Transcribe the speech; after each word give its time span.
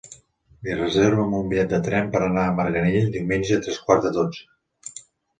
Reserva'm 0.77 1.33
un 1.39 1.51
bitllet 1.51 1.67
de 1.73 1.79
tren 1.87 2.09
per 2.15 2.21
anar 2.27 2.45
a 2.51 2.55
Marganell 2.59 3.11
diumenge 3.17 3.53
a 3.59 3.63
tres 3.67 3.77
quarts 3.89 4.07
de 4.07 4.13
dotze. 4.17 5.05